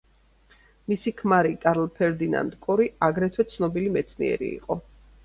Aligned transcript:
მისი 0.91 1.11
ქმარი, 1.19 1.51
კარლ 1.65 1.83
ფერდინანდ 1.99 2.55
კორი, 2.69 2.87
აგრეთვე 3.09 3.47
ცნობილი 3.57 3.93
მეცნიერი 3.99 4.49
იყო. 4.57 4.79